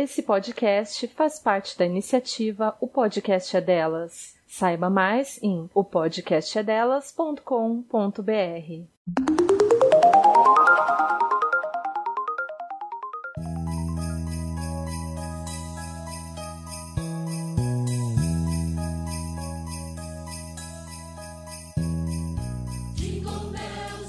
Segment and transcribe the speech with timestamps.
[0.00, 4.36] Esse podcast faz parte da iniciativa O Podcast é Delas.
[4.46, 8.22] Saiba mais em opodcastedelas.com.br.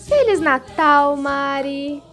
[0.08, 2.04] Feliz Natal, Mari!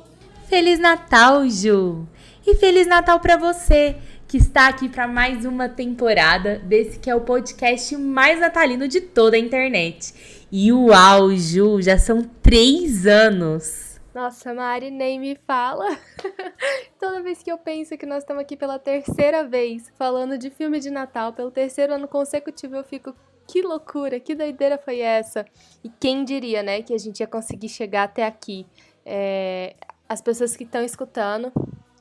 [0.48, 2.08] Feliz Natal, Ju!
[2.46, 3.96] E Feliz Natal para você
[4.28, 9.00] que está aqui para mais uma temporada desse que é o podcast mais natalino de
[9.00, 10.46] toda a internet.
[10.52, 14.00] E uau, Ju, já são três anos!
[14.14, 15.86] Nossa, Mari, nem me fala.
[17.00, 20.78] Toda vez que eu penso que nós estamos aqui pela terceira vez falando de filme
[20.78, 23.12] de Natal, pelo terceiro ano consecutivo, eu fico
[23.48, 25.44] que loucura, que doideira foi essa?
[25.82, 28.64] E quem diria, né, que a gente ia conseguir chegar até aqui?
[29.04, 29.74] É,
[30.08, 31.52] as pessoas que estão escutando,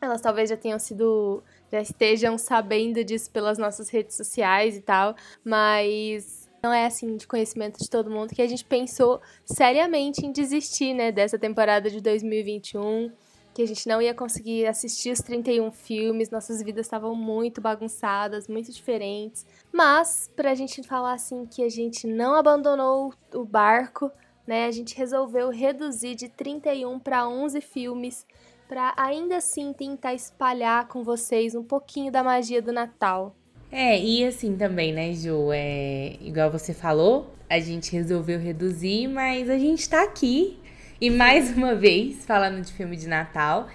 [0.05, 5.15] elas talvez já tenham sido, já estejam sabendo disso pelas nossas redes sociais e tal,
[5.43, 10.31] mas não é assim de conhecimento de todo mundo que a gente pensou seriamente em
[10.31, 13.11] desistir, né, dessa temporada de 2021
[13.55, 18.49] que a gente não ia conseguir assistir os 31 filmes, nossas vidas estavam muito bagunçadas,
[18.49, 19.45] muito diferentes.
[19.71, 24.11] Mas, pra gente falar assim que a gente não abandonou o barco,
[24.45, 28.25] né, a gente resolveu reduzir de 31 para 11 filmes
[28.67, 33.35] para ainda assim tentar espalhar com vocês um pouquinho da magia do Natal.
[33.71, 35.51] É, e assim também, né, Ju?
[35.51, 40.57] É, igual você falou, a gente resolveu reduzir, mas a gente tá aqui
[40.99, 43.67] e mais uma vez, falando de filme de Natal.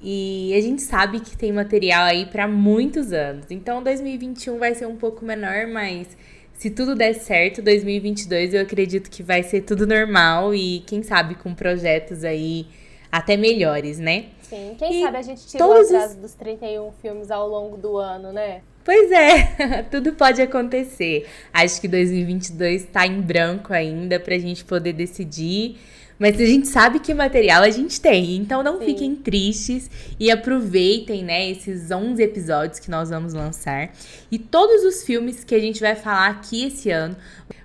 [0.00, 3.46] E a gente sabe que tem material aí para muitos anos.
[3.50, 6.16] Então 2021 vai ser um pouco menor, mas
[6.54, 11.36] se tudo der certo, 2022 eu acredito que vai ser tudo normal e quem sabe
[11.36, 12.66] com projetos aí
[13.12, 14.24] até melhores, né?
[14.40, 16.16] Sim, quem e sabe a gente tira todos atrás os...
[16.16, 18.62] dos 31 filmes ao longo do ano, né?
[18.82, 21.28] Pois é, tudo pode acontecer.
[21.52, 25.78] Acho que 2022 tá em branco ainda pra gente poder decidir.
[26.22, 28.84] Mas a gente sabe que material a gente tem, então não Sim.
[28.84, 29.90] fiquem tristes
[30.20, 33.90] e aproveitem, né, esses 11 episódios que nós vamos lançar.
[34.30, 37.16] E todos os filmes que a gente vai falar aqui esse ano,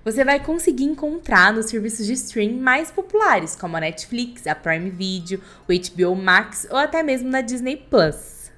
[0.03, 4.89] você vai conseguir encontrar nos serviços de stream mais populares, como a Netflix, a Prime
[4.89, 8.51] Video, o HBO Max ou até mesmo na Disney Plus.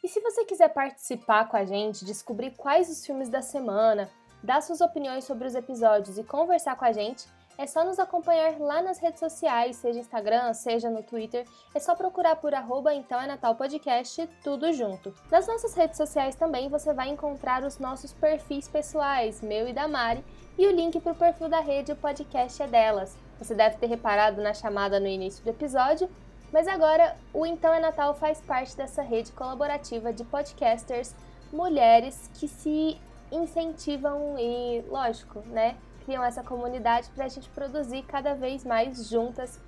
[0.00, 4.08] E se você quiser participar com a gente, descobrir quais os filmes da semana,
[4.44, 7.26] dar suas opiniões sobre os episódios e conversar com a gente,
[7.60, 11.46] é só nos acompanhar lá nas redes sociais, seja Instagram, seja no Twitter.
[11.74, 15.14] É só procurar por arroba então é Natal Podcast, tudo junto.
[15.30, 19.86] Nas nossas redes sociais também você vai encontrar os nossos perfis pessoais, meu e da
[19.86, 20.24] Mari,
[20.56, 23.14] e o link para o perfil da rede O Podcast é Delas.
[23.38, 26.08] Você deve ter reparado na chamada no início do episódio,
[26.50, 31.14] mas agora o Então é Natal faz parte dessa rede colaborativa de podcasters
[31.52, 32.96] mulheres que se
[33.30, 39.60] incentivam e, lógico, né, criam essa comunidade para a gente produzir cada vez mais juntas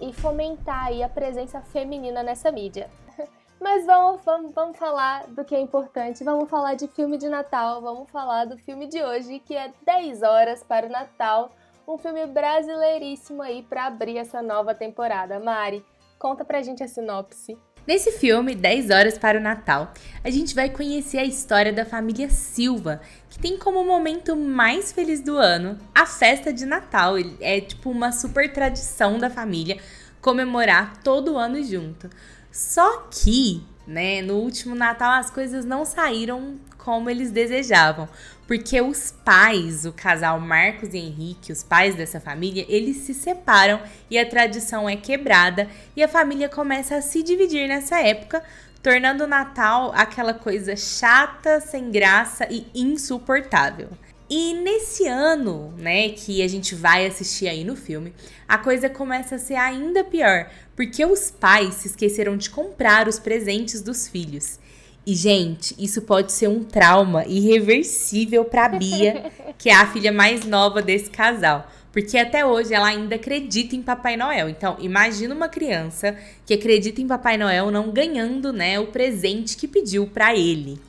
[0.00, 2.90] e fomentar aí a presença feminina nessa mídia.
[3.60, 7.82] Mas vamos, vamos, vamos falar do que é importante, vamos falar de filme de Natal,
[7.82, 11.50] vamos falar do filme de hoje, que é 10 horas para o Natal,
[11.86, 15.38] um filme brasileiríssimo aí para abrir essa nova temporada.
[15.38, 15.84] Mari,
[16.18, 17.58] conta pra gente a sinopse.
[17.86, 19.92] Nesse filme, 10 Horas para o Natal,
[20.22, 25.20] a gente vai conhecer a história da família Silva, que tem como momento mais feliz
[25.20, 27.14] do ano a festa de Natal.
[27.40, 29.78] É tipo uma super tradição da família
[30.20, 32.10] comemorar todo ano junto.
[32.52, 38.08] Só que, né, no último Natal as coisas não saíram como eles desejavam,
[38.50, 43.80] porque os pais, o casal Marcos e Henrique, os pais dessa família, eles se separam
[44.10, 48.42] e a tradição é quebrada e a família começa a se dividir nessa época,
[48.82, 53.88] tornando o Natal aquela coisa chata, sem graça e insuportável.
[54.28, 58.12] E nesse ano, né, que a gente vai assistir aí no filme,
[58.48, 63.20] a coisa começa a ser ainda pior, porque os pais se esqueceram de comprar os
[63.20, 64.58] presentes dos filhos.
[65.10, 70.44] E, gente, isso pode ser um trauma irreversível para Bia, que é a filha mais
[70.44, 71.66] nova desse casal.
[71.90, 74.48] Porque até hoje ela ainda acredita em Papai Noel.
[74.48, 79.66] Então, imagina uma criança que acredita em Papai Noel não ganhando, né, o presente que
[79.66, 80.80] pediu para ele.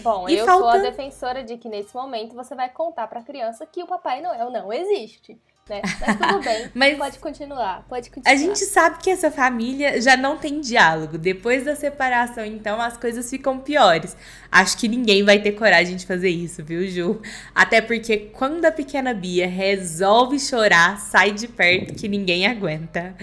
[0.00, 0.62] Bom, e eu falta...
[0.62, 3.86] sou a defensora de que nesse momento você vai contar para a criança que o
[3.86, 5.38] Papai Noel não existe
[5.68, 5.80] né?
[6.00, 8.32] Mas tudo bem, Mas pode continuar, pode continuar.
[8.32, 11.18] A gente sabe que essa família já não tem diálogo.
[11.18, 14.16] Depois da separação, então, as coisas ficam piores.
[14.50, 17.20] Acho que ninguém vai ter coragem de fazer isso, viu, Ju?
[17.54, 23.14] Até porque quando a pequena Bia resolve chorar, sai de perto que ninguém aguenta.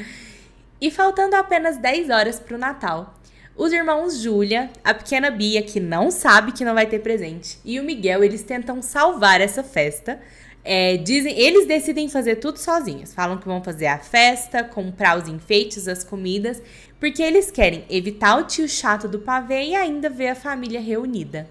[0.82, 3.20] E faltando apenas 10 horas para o Natal,
[3.60, 7.78] os irmãos Júlia, a pequena Bia, que não sabe que não vai ter presente, e
[7.78, 10.18] o Miguel, eles tentam salvar essa festa.
[10.64, 13.14] É, dizem, eles decidem fazer tudo sozinhos.
[13.14, 16.62] Falam que vão fazer a festa, comprar os enfeites, as comidas,
[17.00, 21.50] porque eles querem evitar o tio chato do pavê e ainda ver a família reunida.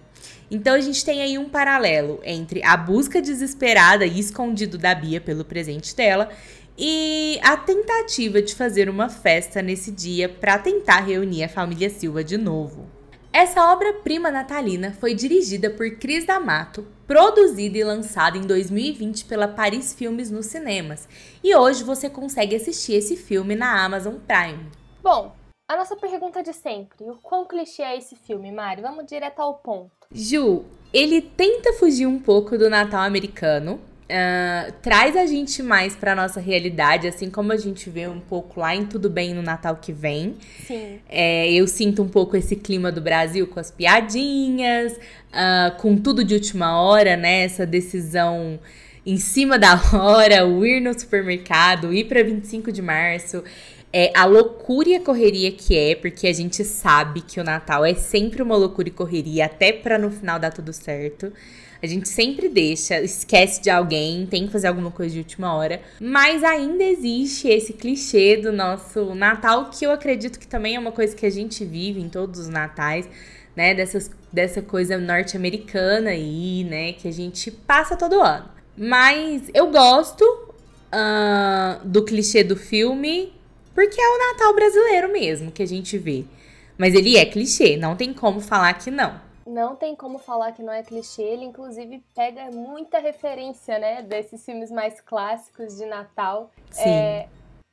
[0.50, 5.20] Então a gente tem aí um paralelo entre a busca desesperada e escondido da Bia
[5.20, 6.31] pelo presente dela
[6.76, 12.22] e a tentativa de fazer uma festa nesse dia para tentar reunir a família Silva
[12.22, 12.97] de novo.
[13.40, 19.94] Essa obra-prima natalina foi dirigida por Cris D'Amato, produzida e lançada em 2020 pela Paris
[19.94, 21.08] Filmes nos cinemas.
[21.40, 24.69] E hoje você consegue assistir esse filme na Amazon Prime.
[25.00, 25.37] Bom,
[25.69, 28.82] a nossa pergunta de sempre: o quão clichê é esse filme, Mari?
[28.82, 29.93] Vamos direto ao ponto.
[30.11, 33.81] Ju, ele tenta fugir um pouco do Natal americano.
[34.10, 38.60] Uh, traz a gente mais pra nossa realidade, assim como a gente vê um pouco
[38.60, 40.37] lá em Tudo Bem no Natal que vem.
[40.66, 40.99] Sim.
[41.08, 46.25] É, eu sinto um pouco esse clima do Brasil com as piadinhas, uh, com tudo
[46.25, 47.44] de última hora, né?
[47.44, 48.58] Essa decisão
[49.05, 53.44] em cima da hora, o ir no supermercado, ir para 25 de março
[53.93, 57.84] é, a loucura e a correria que é, porque a gente sabe que o Natal
[57.84, 61.32] é sempre uma loucura e correria, até para no final dar tudo certo.
[61.80, 65.80] A gente sempre deixa, esquece de alguém, tem que fazer alguma coisa de última hora.
[66.00, 70.90] Mas ainda existe esse clichê do nosso Natal, que eu acredito que também é uma
[70.90, 73.08] coisa que a gente vive em todos os natais,
[73.54, 73.75] né?
[73.75, 76.94] Dessas, dessa coisa norte-americana aí, né?
[76.94, 78.48] Que a gente passa todo ano.
[78.76, 83.32] Mas eu gosto uh, do clichê do filme,
[83.72, 86.24] porque é o Natal brasileiro mesmo que a gente vê.
[86.76, 89.27] Mas ele é clichê, não tem como falar que não.
[89.48, 94.44] Não tem como falar que não é clichê, ele inclusive pega muita referência, né, desses
[94.44, 96.50] filmes mais clássicos de Natal.
[96.70, 96.88] Sim.
[96.88, 97.28] É,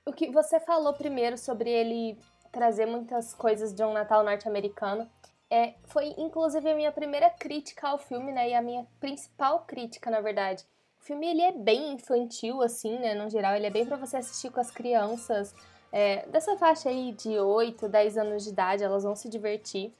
[0.07, 2.17] o que você falou primeiro sobre ele
[2.49, 5.09] trazer muitas coisas de um Natal norte-americano,
[5.51, 10.09] é, foi inclusive a minha primeira crítica ao filme, né, e a minha principal crítica,
[10.09, 10.63] na verdade.
[10.97, 14.15] O filme ele é bem infantil, assim, né, no geral, ele é bem para você
[14.15, 15.53] assistir com as crianças,
[15.91, 19.93] é, dessa faixa aí de 8, 10 anos de idade, elas vão se divertir.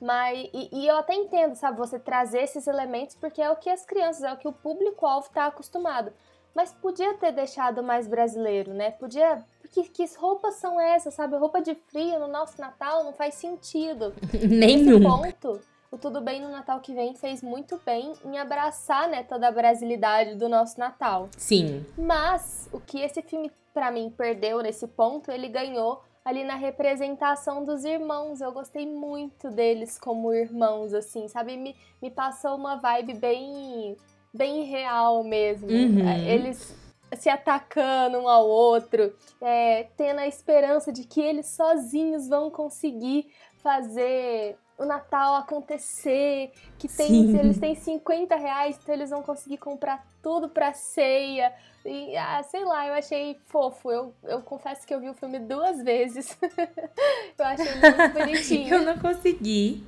[0.00, 3.68] Mas, e, e, eu até entendo, sabe, você trazer esses elementos, porque é o que
[3.68, 6.12] as crianças, é o que o público-alvo está acostumado.
[6.54, 8.90] Mas podia ter deixado mais brasileiro, né?
[8.92, 9.44] Podia.
[9.60, 11.36] Porque que roupas são essas, sabe?
[11.36, 14.12] Roupa de frio no nosso Natal não faz sentido.
[14.48, 14.98] Nenhum.
[14.98, 15.60] Nesse ponto,
[15.92, 19.52] o Tudo Bem no Natal que vem fez muito bem em abraçar, né, toda a
[19.52, 21.28] brasilidade do nosso Natal.
[21.36, 21.84] Sim.
[21.96, 27.64] Mas o que esse filme para mim perdeu nesse ponto, ele ganhou ali na representação
[27.64, 28.40] dos irmãos.
[28.40, 31.56] Eu gostei muito deles como irmãos, assim, sabe?
[31.56, 33.96] Me, me passou uma vibe bem,
[34.32, 35.68] bem real mesmo.
[35.68, 36.08] Uhum.
[36.26, 36.74] Eles
[37.16, 43.26] se atacando um ao outro, é, tendo a esperança de que eles sozinhos vão conseguir
[43.62, 50.06] fazer o Natal acontecer, que tem, eles têm 50 reais, então eles vão conseguir comprar
[50.22, 51.52] tudo pra ceia.
[51.84, 53.90] E, ah, sei lá, eu achei fofo.
[53.90, 56.36] Eu, eu confesso que eu vi o filme duas vezes.
[57.38, 58.74] eu achei muito bonitinho.
[58.74, 59.82] eu não consegui.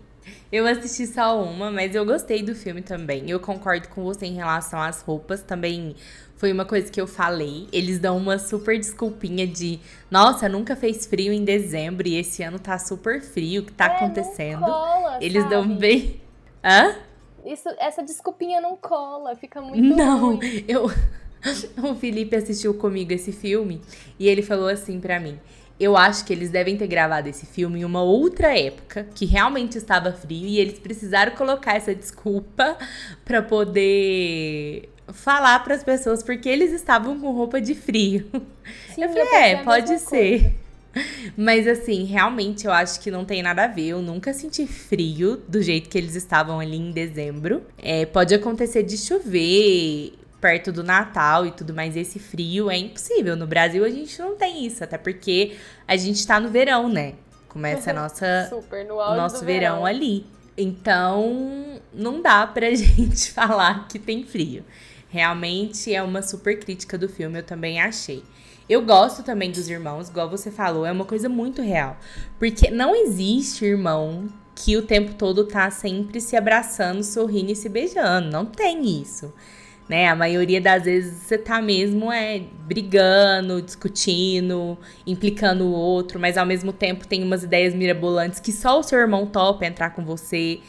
[0.51, 3.29] Eu assisti só uma, mas eu gostei do filme também.
[3.29, 5.43] Eu concordo com você em relação às roupas.
[5.43, 5.97] Também
[6.37, 7.69] foi uma coisa que eu falei.
[7.73, 9.81] Eles dão uma super desculpinha de
[10.11, 13.63] nossa, nunca fez frio em dezembro e esse ano tá super frio.
[13.63, 14.65] O que tá é, acontecendo?
[14.65, 15.55] Cola, Eles sabe?
[15.55, 16.21] dão bem.
[16.65, 16.97] Hã?
[17.45, 20.65] Isso, essa desculpinha não cola, fica muito Não, ruim.
[20.69, 20.87] eu.
[21.83, 23.81] O Felipe assistiu comigo esse filme
[24.17, 25.41] e ele falou assim para mim:
[25.81, 29.77] Eu acho que eles devem ter gravado esse filme em uma outra época que realmente
[29.77, 32.79] estava frio e eles precisaram colocar essa desculpa
[33.25, 38.25] para poder falar para as pessoas porque eles estavam com roupa de frio.
[38.95, 40.55] Sim, eu falei: pensei É, pode ser.
[41.37, 43.89] Mas assim, realmente eu acho que não tem nada a ver.
[43.89, 47.63] Eu nunca senti frio do jeito que eles estavam ali em dezembro.
[47.79, 51.97] É, pode acontecer de chover perto do Natal e tudo mais.
[51.97, 53.37] Esse frio é impossível.
[53.37, 55.57] No Brasil a gente não tem isso, até porque
[55.87, 57.15] a gente tá no verão, né?
[57.49, 60.27] Começa a nossa, Super, no o nosso do verão ali.
[60.57, 64.65] Então, não dá pra gente falar que tem frio.
[65.09, 68.23] Realmente é uma super crítica do filme, eu também achei.
[68.69, 71.97] Eu gosto também dos irmãos, igual você falou, é uma coisa muito real.
[72.39, 77.69] Porque não existe irmão que o tempo todo tá sempre se abraçando, sorrindo e se
[77.69, 78.31] beijando.
[78.31, 79.33] Não tem isso.
[79.89, 80.09] Né?
[80.09, 86.47] A maioria das vezes você tá mesmo é brigando, discutindo, implicando o outro, mas ao
[86.47, 90.61] mesmo tempo tem umas ideias mirabolantes que só o seu irmão topa entrar com você,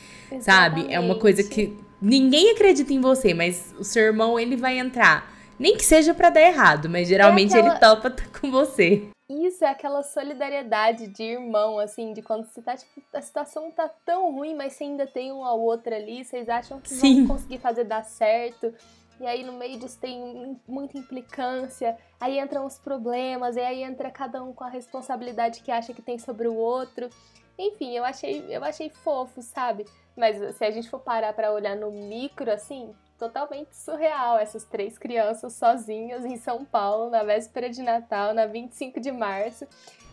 [0.42, 0.88] sabe?
[0.90, 5.33] É uma coisa que ninguém acredita em você, mas o seu irmão ele vai entrar.
[5.64, 9.08] Nem que seja pra dar errado, mas geralmente aquela- ele topa tá com você.
[9.30, 13.90] Isso é aquela solidariedade de irmão, assim, de quando você tá, tipo, a situação tá
[14.06, 17.26] tão ruim, mas você ainda tem um ao outro ali, vocês acham que Sim.
[17.26, 18.74] vão conseguir fazer dar certo.
[19.22, 24.12] E aí no meio disso tem muita implicância, aí entram os problemas, e aí entra
[24.12, 27.10] cada um com a responsabilidade que acha que tem sobre o outro.
[27.58, 29.86] Enfim, eu achei, eu achei fofo, sabe?
[30.18, 32.94] Mas se a gente for parar para olhar no micro, assim,
[33.24, 39.00] totalmente surreal essas três crianças sozinhas em São Paulo na véspera de Natal, na 25
[39.00, 39.66] de março.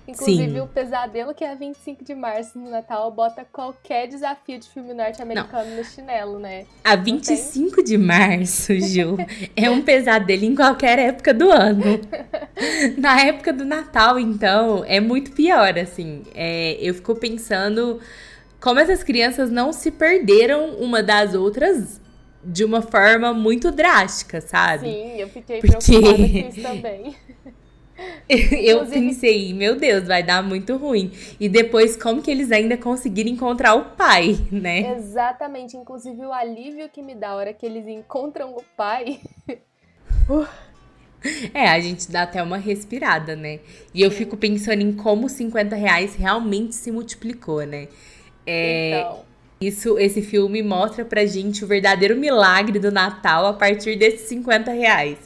[0.06, 0.60] Inclusive, Sim.
[0.60, 4.94] o pesadelo que é a 25 de março no Natal bota qualquer desafio de filme
[4.94, 6.66] norte-americano no chinelo, né?
[6.82, 9.16] A 25 de março, Ju,
[9.54, 12.00] é um pesadelo em qualquer época do ano.
[12.96, 16.22] Na época do Natal, então, é muito pior, assim.
[16.34, 18.00] É, eu fico pensando
[18.60, 22.00] como essas crianças não se perderam uma das outras
[22.42, 24.88] de uma forma muito drástica, sabe?
[24.88, 25.78] Sim, eu fiquei Porque...
[25.78, 27.16] preocupada com isso também.
[28.28, 31.12] eu pensei, meu Deus, vai dar muito ruim.
[31.38, 34.96] E depois, como que eles ainda conseguiram encontrar o pai, né?
[34.96, 35.76] Exatamente.
[35.76, 39.20] Inclusive, o alívio que me dá a hora que eles encontram o pai.
[40.28, 40.46] Uh.
[41.52, 43.60] É, a gente dá até uma respirada, né?
[43.92, 47.88] E eu fico pensando em como 50 reais realmente se multiplicou, né?
[48.46, 49.24] É, então.
[49.62, 54.70] Isso, esse filme mostra pra gente o verdadeiro milagre do Natal a partir desses 50
[54.70, 55.18] reais.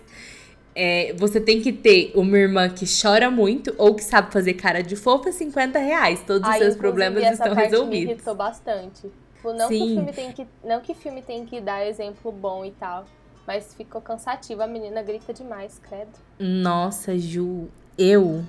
[0.74, 4.82] É, você tem que ter uma irmã que chora muito ou que sabe fazer cara
[4.82, 6.24] de fofa 50 reais.
[6.26, 8.06] Todos os seus problemas estão resolvidos.
[8.06, 9.02] Me irritou bastante.
[9.36, 9.78] Tipo, não, Sim.
[9.78, 13.04] que o filme tem que, não que filme tem que dar exemplo bom e tal.
[13.46, 14.62] Mas ficou cansativo.
[14.62, 16.10] A menina grita demais, credo.
[16.40, 18.42] Nossa, Ju, eu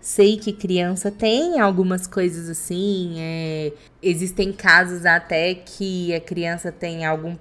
[0.00, 3.14] sei que criança tem algumas coisas assim.
[3.18, 7.36] É, existem casos até que a criança tem algum.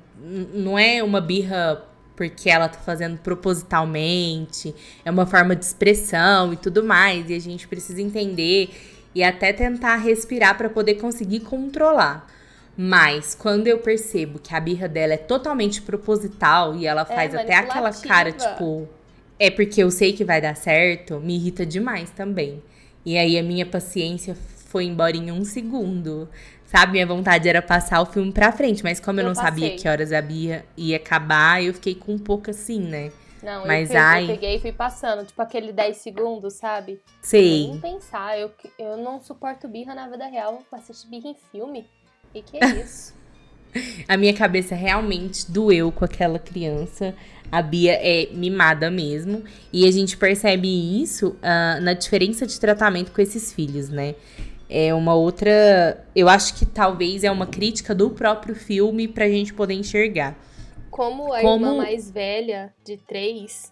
[0.54, 1.86] Não é uma birra
[2.16, 4.76] porque ela tá fazendo propositalmente,
[5.06, 8.72] é uma forma de expressão e tudo mais, e a gente precisa entender
[9.16, 12.28] e até tentar respirar para poder conseguir controlar.
[12.76, 17.34] Mas quando eu percebo que a birra dela é totalmente proposital e ela é faz
[17.34, 18.88] é, até aquela cara tipo,
[19.40, 22.62] é porque eu sei que vai dar certo, me irrita demais também.
[23.06, 26.30] E aí a minha paciência foi embora em um segundo.
[26.66, 29.50] Sabe, minha vontade era passar o filme pra frente, mas como eu, eu não passei.
[29.50, 33.12] sabia que horas a Bia ia acabar, eu fiquei com um pouco assim, né?
[33.42, 34.24] Não, mas, eu, ai...
[34.24, 37.02] eu peguei e fui passando, tipo aquele 10 segundos, sabe?
[37.22, 37.68] Sei.
[37.70, 41.86] Nem pensar, eu, eu não suporto birra na vida real, vou assistir birra em filme.
[42.36, 43.18] E que é isso?
[44.08, 47.16] a minha cabeça realmente doeu com aquela criança.
[47.52, 49.44] A Bia é mimada mesmo.
[49.72, 50.68] E a gente percebe
[51.02, 54.16] isso uh, na diferença de tratamento com esses filhos, né?
[54.70, 56.06] É uma outra.
[56.16, 60.38] Eu acho que talvez é uma crítica do próprio filme pra gente poder enxergar.
[60.92, 61.66] Como a Como...
[61.66, 63.72] irmã mais velha de três,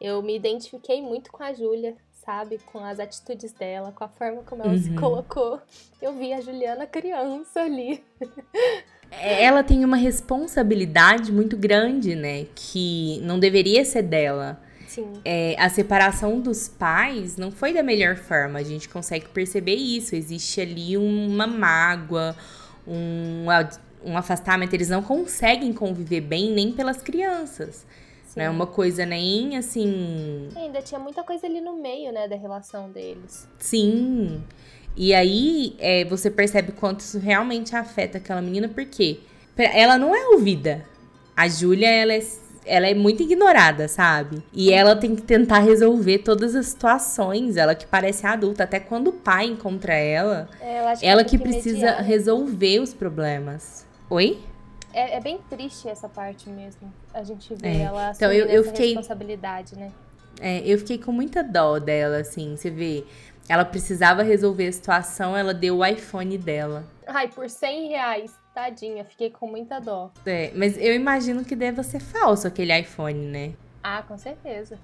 [0.00, 2.58] eu me identifiquei muito com a Júlia, sabe?
[2.66, 4.78] Com as atitudes dela, com a forma como ela uhum.
[4.78, 5.60] se colocou.
[6.00, 8.04] Eu vi a Juliana criança ali.
[9.20, 12.46] É, ela tem uma responsabilidade muito grande, né?
[12.54, 14.60] Que não deveria ser dela.
[14.86, 15.12] Sim.
[15.24, 18.58] É, a separação dos pais não foi da melhor forma.
[18.58, 20.14] A gente consegue perceber isso.
[20.14, 22.36] Existe ali uma mágoa,
[22.86, 23.46] um,
[24.04, 24.72] um afastamento.
[24.74, 27.84] Eles não conseguem conviver bem nem pelas crianças.
[28.36, 30.48] Não é uma coisa nem assim.
[30.56, 33.48] ainda tinha muita coisa ali no meio, né, da relação deles.
[33.58, 34.42] Sim.
[34.96, 39.20] E aí é, você percebe quanto isso realmente afeta aquela menina, porque
[39.56, 40.84] ela não é ouvida.
[41.36, 42.22] A Júlia, ela é,
[42.64, 44.42] ela é muito ignorada, sabe?
[44.52, 47.56] E ela tem que tentar resolver todas as situações.
[47.56, 51.38] Ela que parece adulta, até quando o pai encontra ela, é, ela que, ela que
[51.38, 52.02] precisa mediar.
[52.02, 53.86] resolver os problemas.
[54.08, 54.38] Oi?
[54.92, 56.92] É, é, bem triste essa parte mesmo.
[57.12, 57.80] A gente vê é.
[57.82, 59.90] ela então, eu, eu fiquei, responsabilidade, né?
[60.40, 62.56] É, eu fiquei com muita dó dela, assim.
[62.56, 63.04] Você vê,
[63.48, 66.84] ela precisava resolver a situação, ela deu o iPhone dela.
[67.06, 68.34] Ai, por 100 reais.
[68.54, 70.12] Tadinha, fiquei com muita dó.
[70.24, 73.52] É, mas eu imagino que deva ser falso aquele iPhone, né?
[73.82, 74.78] Ah, com certeza.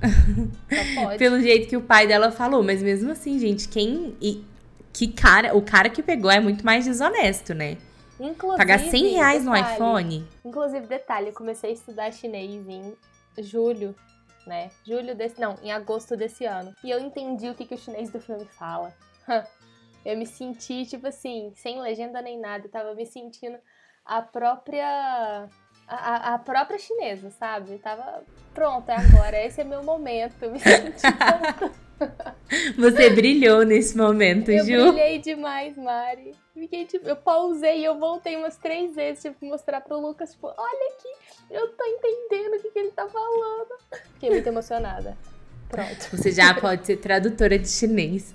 [1.18, 4.16] Pelo jeito que o pai dela falou, mas mesmo assim, gente, quem.
[4.22, 4.44] E,
[4.92, 5.56] que cara.
[5.56, 7.76] O cara que pegou é muito mais desonesto, né?
[8.18, 10.28] Inclusive, Pagar 100 reais detalhe, no iPhone.
[10.44, 12.94] Inclusive, detalhe, eu comecei a estudar chinês em
[13.38, 13.94] julho
[14.46, 14.70] né?
[14.84, 15.40] Julho desse.
[15.40, 16.74] Não, em agosto desse ano.
[16.82, 18.94] E eu entendi o que, que o chinês do filme fala.
[20.04, 22.66] eu me senti, tipo assim, sem legenda nem nada.
[22.66, 23.58] Eu tava me sentindo
[24.04, 25.48] a própria.
[25.88, 27.72] A, a própria chinesa, sabe?
[27.72, 28.24] Eu tava.
[28.54, 29.44] Pronto, é agora.
[29.44, 30.42] Esse é meu momento.
[30.42, 31.85] Eu me senti
[32.76, 34.72] Você brilhou nesse momento, eu Ju.
[34.72, 36.34] Eu brilhei demais, Mari.
[36.54, 40.46] Fiquei, tipo, eu pausei e eu voltei umas três vezes, tipo, mostrar pro Lucas, tipo,
[40.46, 41.08] olha aqui,
[41.50, 43.68] eu tô entendendo o que, que ele tá falando.
[44.14, 45.16] Fiquei muito emocionada.
[45.68, 46.16] Pronto.
[46.16, 48.34] Você já pode ser tradutora de chinês.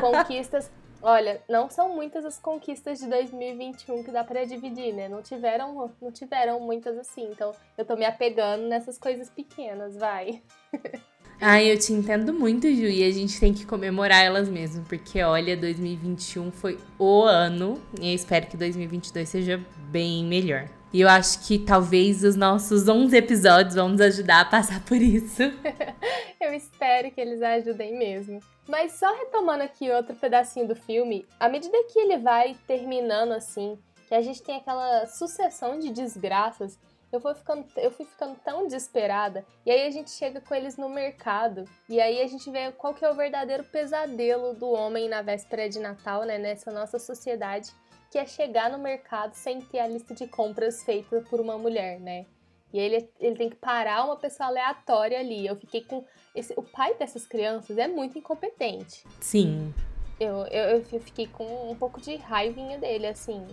[0.00, 0.70] Conquistas.
[1.06, 5.06] Olha, não são muitas as conquistas de 2021 que dá para dividir, né?
[5.06, 7.28] Não tiveram, não tiveram muitas assim.
[7.30, 10.42] Então, eu tô me apegando nessas coisas pequenas, vai.
[11.40, 15.22] Ai, eu te entendo muito, Ju, e a gente tem que comemorar elas mesmo, porque
[15.22, 19.60] olha, 2021 foi o ano, e eu espero que 2022 seja
[19.90, 20.68] bem melhor.
[20.92, 24.96] E eu acho que talvez os nossos 11 episódios vão nos ajudar a passar por
[24.96, 25.42] isso.
[26.40, 28.38] eu espero que eles ajudem mesmo.
[28.68, 33.76] Mas só retomando aqui outro pedacinho do filme, à medida que ele vai terminando assim,
[34.08, 36.78] que a gente tem aquela sucessão de desgraças,
[37.14, 39.44] eu fui ficando, eu fui ficando tão desesperada.
[39.64, 41.64] E aí a gente chega com eles no mercado.
[41.88, 45.68] E aí a gente vê qual que é o verdadeiro pesadelo do homem na véspera
[45.68, 46.38] de Natal, né?
[46.38, 47.70] Nessa nossa sociedade
[48.14, 51.98] que é chegar no mercado sem ter a lista de compras feita por uma mulher,
[51.98, 52.26] né?
[52.72, 55.44] E ele, ele tem que parar uma pessoa aleatória ali.
[55.44, 56.04] Eu fiquei com.
[56.32, 59.04] Esse, o pai dessas crianças é muito incompetente.
[59.20, 59.74] Sim.
[60.18, 63.44] Eu, eu, eu fiquei com um pouco de raivinha dele, assim.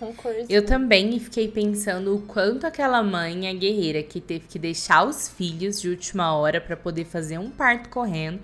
[0.00, 0.46] Rancorzinho.
[0.48, 5.28] Eu também fiquei pensando o quanto aquela mãe é guerreira que teve que deixar os
[5.28, 8.40] filhos de última hora para poder fazer um parto correndo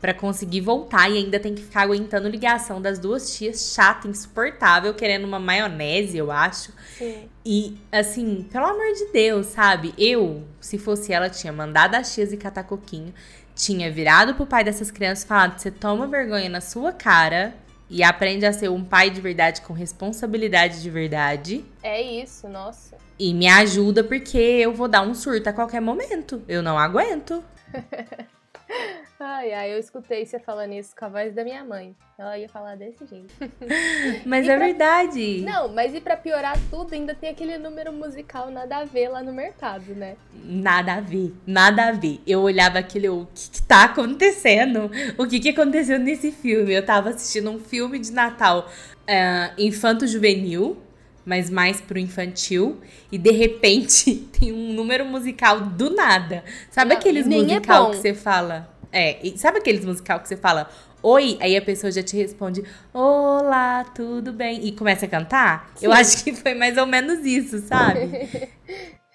[0.00, 4.92] para conseguir voltar e ainda tem que ficar aguentando ligação das duas tias chata, insuportável,
[4.94, 6.70] querendo uma maionese, eu acho.
[6.98, 7.28] Sim.
[7.44, 9.94] E assim, pelo amor de Deus, sabe?
[9.96, 13.12] Eu, se fosse ela, tinha mandado as tias e catar coquinho,
[13.54, 17.54] tinha virado pro pai dessas crianças e falado: "Você toma vergonha na sua cara
[17.88, 21.64] e aprende a ser um pai de verdade com responsabilidade de verdade".
[21.82, 22.96] É isso, nossa.
[23.18, 26.42] E me ajuda porque eu vou dar um surto a qualquer momento.
[26.46, 27.42] Eu não aguento.
[29.18, 31.96] Ai, ai, eu escutei você falando isso com a voz da minha mãe.
[32.18, 33.32] Ela ia falar desse jeito.
[34.26, 34.66] Mas e é pra...
[34.66, 35.40] verdade.
[35.40, 39.22] Não, mas e pra piorar tudo, ainda tem aquele número musical nada a ver lá
[39.22, 40.16] no mercado, né?
[40.34, 42.20] Nada a ver, nada a ver.
[42.26, 44.90] Eu olhava aquele, o que, que tá acontecendo?
[45.16, 46.72] O que, que aconteceu nesse filme?
[46.74, 48.68] Eu tava assistindo um filme de Natal
[49.08, 50.76] uh, infanto-juvenil,
[51.24, 52.80] mas mais pro infantil.
[53.10, 56.44] E de repente tem um número musical do nada.
[56.70, 58.75] Sabe Não, aqueles é musical é que você fala?
[58.92, 60.68] É, sabe aqueles musical que você fala
[61.02, 64.66] oi, aí a pessoa já te responde olá, tudo bem?
[64.66, 65.70] E começa a cantar?
[65.76, 65.86] Sim.
[65.86, 68.10] Eu acho que foi mais ou menos isso, sabe?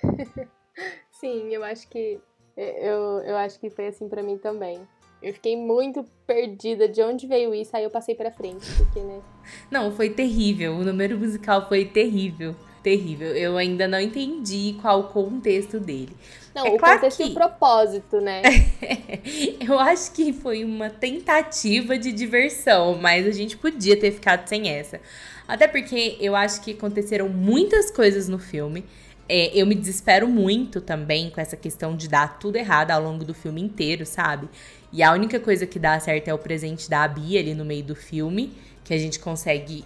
[1.20, 2.20] Sim, eu acho que
[2.56, 4.82] eu, eu acho que foi assim para mim também.
[5.22, 9.22] Eu fiquei muito perdida de onde veio isso, aí eu passei pra frente, porque, né?
[9.70, 10.74] Não, foi terrível.
[10.74, 12.56] O número musical foi terrível.
[12.84, 13.36] Terrível.
[13.36, 16.16] Eu ainda não entendi qual o contexto dele.
[16.54, 17.24] Não, é o claro contexto que...
[17.24, 18.42] e o propósito, né?
[19.62, 24.70] eu acho que foi uma tentativa de diversão, mas a gente podia ter ficado sem
[24.70, 25.00] essa.
[25.48, 28.84] Até porque eu acho que aconteceram muitas coisas no filme.
[29.30, 33.24] É, eu me desespero muito também com essa questão de dar tudo errado ao longo
[33.24, 34.50] do filme inteiro, sabe?
[34.92, 37.84] E a única coisa que dá certo é o presente da Abby ali no meio
[37.84, 39.86] do filme, que a gente consegue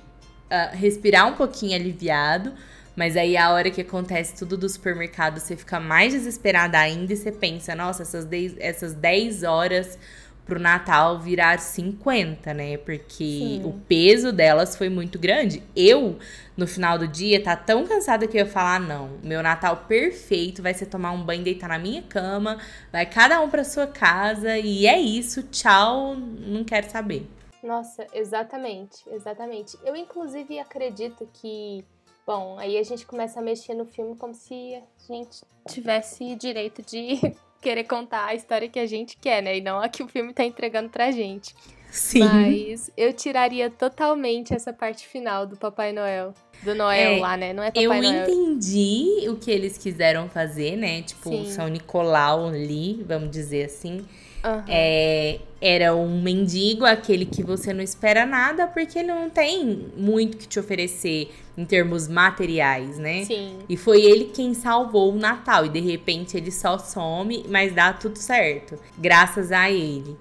[0.49, 2.53] uh, respirar um pouquinho aliviado.
[2.95, 7.17] Mas aí a hora que acontece tudo do supermercado, você fica mais desesperada ainda e
[7.17, 9.97] você pensa, nossa, essas 10, essas 10 horas
[10.45, 12.77] pro Natal virar 50, né?
[12.77, 13.62] Porque Sim.
[13.65, 15.63] o peso delas foi muito grande.
[15.75, 16.19] Eu,
[16.55, 20.62] no final do dia, tá tão cansada que eu ia falar: não, meu Natal perfeito
[20.62, 22.60] vai ser tomar um banho, deitar na minha cama,
[22.91, 27.27] vai cada um pra sua casa e é isso, tchau, não quero saber.
[27.63, 29.75] Nossa, exatamente, exatamente.
[29.84, 31.84] Eu, inclusive, acredito que
[32.25, 36.81] Bom, aí a gente começa a mexer no filme como se a gente tivesse direito
[36.81, 37.19] de
[37.61, 39.57] querer contar a história que a gente quer, né?
[39.57, 41.55] E não a que o filme tá entregando pra gente.
[41.91, 42.19] Sim.
[42.19, 46.33] Mas eu tiraria totalmente essa parte final do Papai Noel.
[46.61, 47.53] Do Noel é, lá, né?
[47.53, 48.03] Não é Papai eu Noel.
[48.03, 51.03] Eu entendi o que eles quiseram fazer, né?
[51.03, 51.45] Tipo, Sim.
[51.45, 54.05] São Nicolau ali, vamos dizer assim.
[54.45, 54.63] Uhum.
[54.67, 60.38] É, era um mendigo, aquele que você não espera nada, porque ele não tem muito
[60.38, 63.23] que te oferecer em termos materiais, né?
[63.23, 63.58] Sim.
[63.67, 65.65] E foi ele quem salvou o Natal.
[65.65, 68.77] E de repente ele só some, mas dá tudo certo.
[68.95, 70.15] Graças a ele.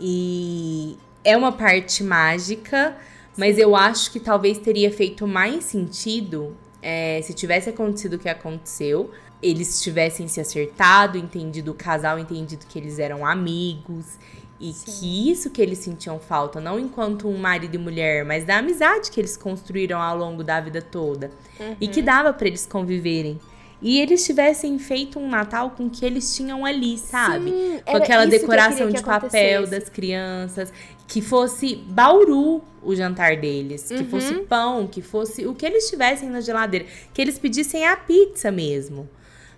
[0.00, 2.96] E é uma parte mágica,
[3.36, 8.28] mas eu acho que talvez teria feito mais sentido é, se tivesse acontecido o que
[8.28, 9.10] aconteceu
[9.42, 14.18] eles tivessem se acertado, entendido o casal, entendido que eles eram amigos
[14.60, 14.92] e Sim.
[14.92, 19.10] que isso que eles sentiam falta, não enquanto um marido e mulher, mas da amizade
[19.10, 21.76] que eles construíram ao longo da vida toda uhum.
[21.80, 22.06] e que uhum.
[22.06, 23.38] dava para eles conviverem.
[23.80, 27.52] E eles tivessem feito um Natal com o que eles tinham ali, sabe?
[27.52, 30.72] Sim, com aquela decoração de papel das crianças,
[31.06, 33.98] que fosse bauru o jantar deles, uhum.
[33.98, 37.96] que fosse pão, que fosse o que eles tivessem na geladeira, que eles pedissem a
[37.96, 39.08] pizza mesmo.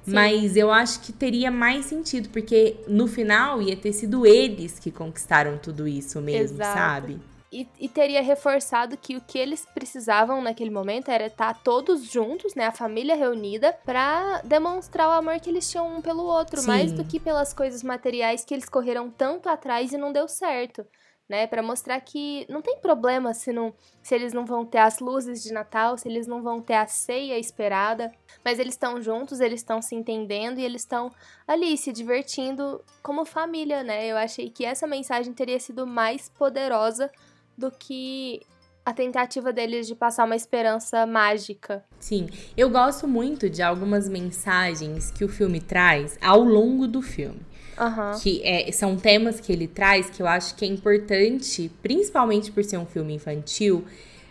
[0.02, 0.12] Sim.
[0.12, 4.90] Mas eu acho que teria mais sentido, porque no final ia ter sido eles que
[4.90, 6.78] conquistaram tudo isso mesmo, Exato.
[6.78, 7.20] sabe?
[7.52, 12.54] E, e, teria reforçado que o que eles precisavam naquele momento era estar todos juntos,
[12.54, 16.68] né, a família reunida, para demonstrar o amor que eles tinham um pelo outro, Sim.
[16.68, 20.86] mais do que pelas coisas materiais que eles correram tanto atrás e não deu certo
[21.31, 24.99] né, para mostrar que não tem problema se não se eles não vão ter as
[24.99, 28.11] luzes de Natal, se eles não vão ter a ceia esperada,
[28.45, 31.12] mas eles estão juntos, eles estão se entendendo e eles estão
[31.47, 34.09] ali se divertindo como família, né?
[34.09, 37.09] Eu achei que essa mensagem teria sido mais poderosa
[37.57, 38.40] do que
[38.85, 41.85] a tentativa deles de passar uma esperança mágica.
[42.01, 47.49] Sim, eu gosto muito de algumas mensagens que o filme traz ao longo do filme.
[47.81, 48.21] Uhum.
[48.21, 52.62] Que é, são temas que ele traz que eu acho que é importante, principalmente por
[52.62, 53.85] ser um filme infantil,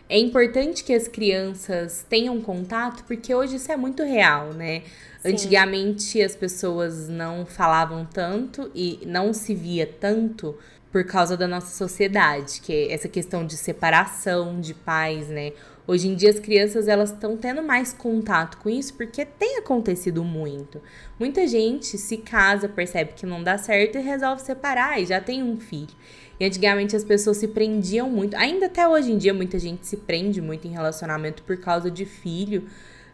[0.08, 4.82] é importante que as crianças tenham contato, porque hoje isso é muito real, né?
[5.22, 5.34] Sim.
[5.34, 10.56] Antigamente as pessoas não falavam tanto e não se via tanto
[10.92, 15.54] por causa da nossa sociedade, que é essa questão de separação de pais, né?
[15.90, 20.24] Hoje em dia as crianças elas estão tendo mais contato com isso porque tem acontecido
[20.24, 20.80] muito.
[21.20, 25.42] Muita gente se casa, percebe que não dá certo e resolve separar e já tem
[25.42, 25.90] um filho.
[26.40, 29.98] E antigamente as pessoas se prendiam muito, ainda até hoje em dia muita gente se
[29.98, 32.68] prende muito em relacionamento por causa de filho,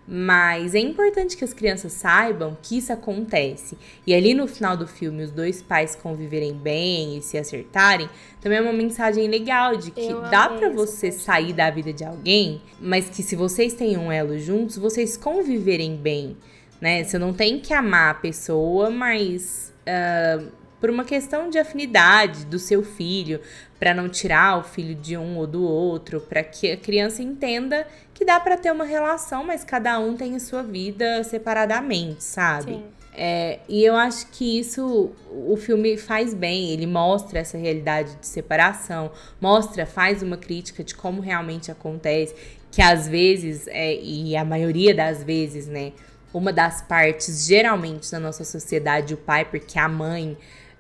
[0.08, 3.78] mas é importante que as crianças saibam que isso acontece.
[4.06, 8.60] E ali no final do filme, os dois pais conviverem bem e se acertarem, também
[8.60, 12.62] é uma mensagem legal de que Eu dá para você sair da vida de alguém,
[12.80, 16.38] mas que se vocês têm um elo juntos, vocês conviverem bem,
[16.80, 17.04] né?
[17.04, 22.60] Você não tem que amar a pessoa, mas uh, por uma questão de afinidade do
[22.60, 23.42] seu filho,
[23.80, 27.88] para não tirar o filho de um ou do outro, para que a criança entenda
[28.14, 32.74] que dá para ter uma relação, mas cada um tem a sua vida separadamente, sabe?
[32.74, 32.84] Sim.
[33.16, 38.28] É, e eu acho que isso o filme faz bem, ele mostra essa realidade de
[38.28, 42.36] separação, mostra, faz uma crítica de como realmente acontece,
[42.72, 45.94] que às vezes, é, e a maioria das vezes, né,
[46.32, 50.38] uma das partes, geralmente na nossa sociedade, o pai, porque a mãe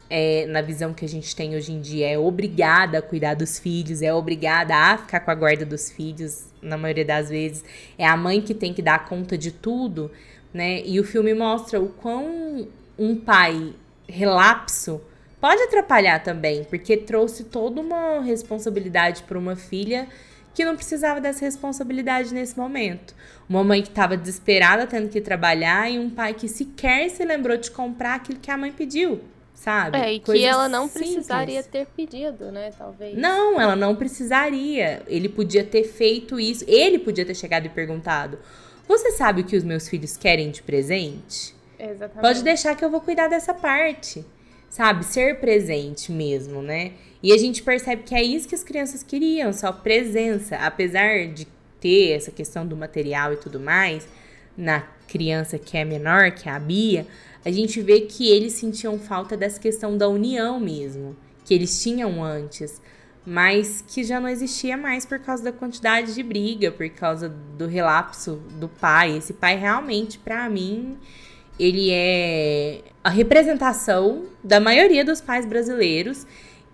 [0.09, 3.57] é, na visão que a gente tem hoje em dia, é obrigada a cuidar dos
[3.57, 7.63] filhos, é obrigada a ficar com a guarda dos filhos, na maioria das vezes.
[7.97, 10.11] É a mãe que tem que dar conta de tudo,
[10.53, 10.81] né?
[10.85, 13.73] E o filme mostra o quão um pai
[14.07, 15.01] relapso
[15.41, 20.07] pode atrapalhar também, porque trouxe toda uma responsabilidade para uma filha
[20.53, 23.13] que não precisava dessa responsabilidade nesse momento.
[23.49, 27.57] Uma mãe que estava desesperada tendo que trabalhar e um pai que sequer se lembrou
[27.57, 29.19] de comprar aquilo que a mãe pediu
[29.55, 29.97] sabe?
[29.97, 31.13] É, e Coisas que ela não simples.
[31.13, 33.17] precisaria ter pedido, né, talvez.
[33.17, 35.01] Não, ela não precisaria.
[35.07, 38.37] Ele podia ter feito isso, ele podia ter chegado e perguntado:
[38.87, 42.21] "Você sabe o que os meus filhos querem de presente?" Exatamente.
[42.21, 44.23] Pode deixar que eu vou cuidar dessa parte.
[44.69, 46.91] Sabe, ser presente mesmo, né?
[47.23, 51.47] E a gente percebe que é isso que as crianças queriam, só presença, apesar de
[51.79, 54.05] ter essa questão do material e tudo mais,
[54.57, 57.07] na criança que é menor, que é a Bia,
[57.45, 62.23] a gente vê que eles sentiam falta dessa questão da união mesmo, que eles tinham
[62.23, 62.81] antes,
[63.23, 67.67] mas que já não existia mais por causa da quantidade de briga, por causa do
[67.67, 69.17] relapso do pai.
[69.17, 70.97] Esse pai realmente, para mim,
[71.59, 76.25] ele é a representação da maioria dos pais brasileiros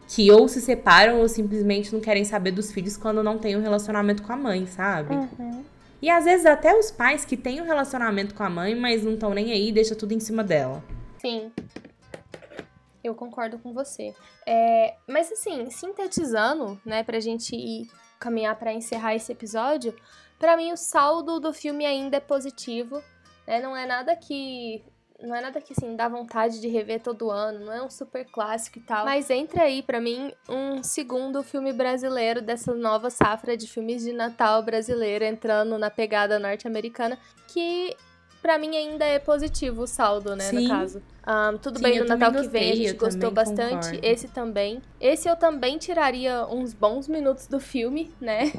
[0.07, 3.62] que ou se separam ou simplesmente não querem saber dos filhos quando não tem um
[3.62, 5.15] relacionamento com a mãe, sabe?
[5.15, 5.63] Uhum.
[6.01, 9.13] E às vezes até os pais que têm um relacionamento com a mãe, mas não
[9.13, 10.83] estão nem aí, deixa tudo em cima dela.
[11.19, 11.51] Sim.
[13.03, 14.15] Eu concordo com você.
[14.45, 19.95] É, mas assim, sintetizando, né, pra gente ir caminhar para encerrar esse episódio,
[20.39, 23.01] para mim o saldo do filme ainda é positivo.
[23.47, 23.59] Né?
[23.61, 24.83] Não é nada que
[25.21, 28.25] não é nada que assim dá vontade de rever todo ano, não é um super
[28.25, 29.05] clássico e tal.
[29.05, 34.12] Mas entra aí para mim um segundo filme brasileiro dessa nova safra de filmes de
[34.12, 37.95] Natal brasileiro entrando na pegada norte-americana, que
[38.41, 40.63] para mim ainda é positivo o saldo, né, Sim.
[40.63, 41.01] no caso.
[41.27, 43.86] Um, tudo Sim, bem, no Natal gostei, que vem a gente gostou bastante.
[43.86, 43.99] Concordo.
[44.01, 44.81] Esse também.
[44.99, 48.51] Esse eu também tiraria uns bons minutos do filme, né?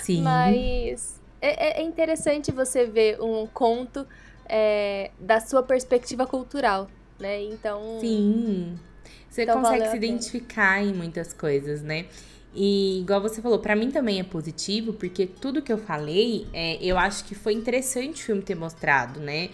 [0.00, 0.22] Sim.
[0.22, 4.06] Mas é, é interessante você ver um conto
[4.48, 7.42] é, da sua perspectiva cultural, né?
[7.42, 7.98] Então.
[8.00, 8.78] Sim.
[9.28, 12.06] Você então consegue se identificar em muitas coisas, né?
[12.54, 16.76] E igual você falou, para mim também é positivo, porque tudo que eu falei, é,
[16.84, 19.48] eu acho que foi interessante o filme ter mostrado, né?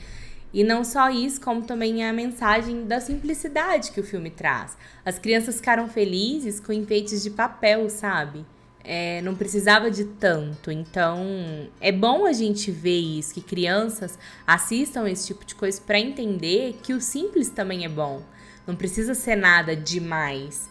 [0.53, 4.77] E não só isso, como também a mensagem da simplicidade que o filme traz.
[5.05, 8.45] As crianças ficaram felizes com enfeites de papel, sabe?
[8.91, 10.73] É, não precisava de tanto.
[10.73, 16.01] Então, é bom a gente ver isso, que crianças assistam esse tipo de coisa para
[16.01, 18.23] entender que o simples também é bom.
[18.67, 20.71] Não precisa ser nada demais.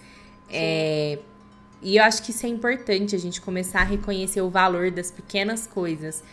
[0.50, 1.20] É,
[1.80, 5.12] e eu acho que isso é importante, a gente começar a reconhecer o valor das
[5.12, 6.24] pequenas coisas.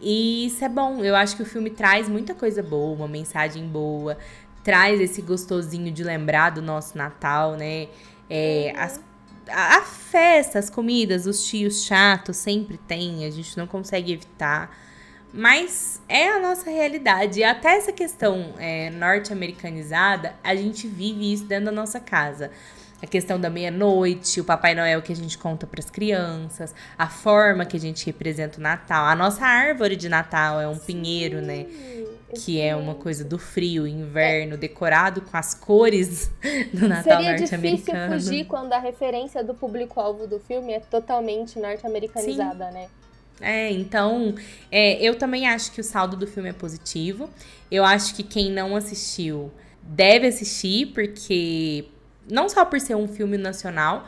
[0.00, 1.04] E isso é bom.
[1.04, 4.16] Eu acho que o filme traz muita coisa boa, uma mensagem boa,
[4.64, 7.88] traz esse gostosinho de lembrar do nosso Natal, né?
[8.28, 8.98] É, as,
[9.48, 14.76] a, a, festa, as comidas, os tios chatos sempre tem, a gente não consegue evitar.
[15.32, 17.40] Mas é a nossa realidade.
[17.40, 22.50] E até essa questão é, norte-americanizada, a gente vive isso dentro da nossa casa
[23.02, 27.08] a questão da meia-noite, o Papai Noel que a gente conta para as crianças, a
[27.08, 29.06] forma que a gente representa o Natal.
[29.06, 31.66] A nossa árvore de Natal é um Sim, pinheiro, né?
[32.34, 36.30] Que é uma coisa do frio, inverno, decorado com as cores
[36.74, 37.46] do Natal norte-americano.
[37.46, 42.88] Seria difícil fugir quando a referência do público-alvo do filme é totalmente norte-americanizada, né?
[43.40, 44.34] É, então,
[44.72, 47.30] é, eu também acho que o saldo do filme é positivo.
[47.70, 51.84] Eu acho que quem não assistiu deve assistir, porque
[52.28, 54.06] não só por ser um filme nacional,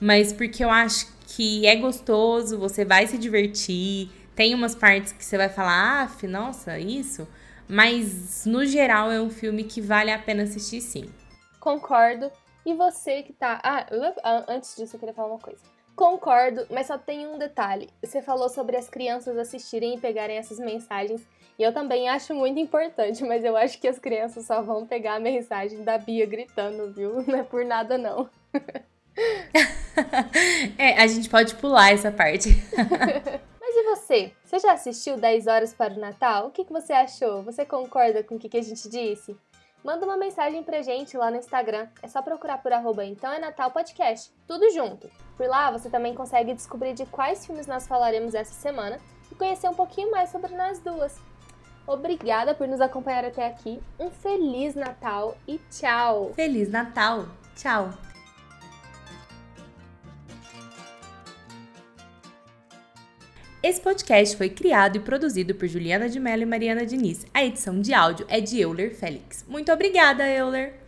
[0.00, 4.10] mas porque eu acho que é gostoso, você vai se divertir.
[4.34, 7.26] Tem umas partes que você vai falar, ah, nossa, isso.
[7.68, 11.10] Mas no geral é um filme que vale a pena assistir sim.
[11.60, 12.30] Concordo.
[12.64, 13.60] E você que tá.
[13.62, 13.86] Ah,
[14.22, 15.60] ah, antes disso eu queria falar uma coisa.
[15.94, 17.88] Concordo, mas só tem um detalhe.
[18.02, 21.26] Você falou sobre as crianças assistirem e pegarem essas mensagens
[21.58, 25.16] e eu também acho muito importante, mas eu acho que as crianças só vão pegar
[25.16, 27.20] a mensagem da Bia gritando, viu?
[27.26, 28.30] Não é por nada, não.
[30.78, 32.50] é, a gente pode pular essa parte.
[34.08, 34.32] você?
[34.42, 36.46] Você já assistiu 10 horas para o Natal?
[36.46, 37.42] O que, que você achou?
[37.42, 39.36] Você concorda com o que, que a gente disse?
[39.84, 41.86] Manda uma mensagem pra gente lá no Instagram.
[42.02, 44.32] É só procurar por arroba então é Natal Podcast.
[44.46, 45.10] Tudo junto.
[45.36, 48.98] Por lá você também consegue descobrir de quais filmes nós falaremos essa semana
[49.30, 51.16] e conhecer um pouquinho mais sobre nós duas.
[51.86, 53.80] Obrigada por nos acompanhar até aqui.
[53.98, 56.32] Um feliz Natal e tchau!
[56.34, 57.26] Feliz Natal!
[57.54, 58.07] Tchau!
[63.68, 67.26] Esse podcast foi criado e produzido por Juliana de Mello e Mariana Diniz.
[67.34, 69.44] A edição de áudio é de Euler Félix.
[69.46, 70.87] Muito obrigada, Euler!